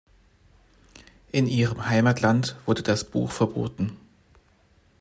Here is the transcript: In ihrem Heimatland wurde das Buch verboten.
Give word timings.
In 1.31 1.45
ihrem 1.45 1.85
Heimatland 1.87 2.55
wurde 2.65 2.81
das 2.81 3.03
Buch 3.03 3.31
verboten. 3.31 3.97